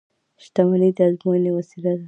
[0.43, 1.99] •شتمني د ازموینې وسیله ده.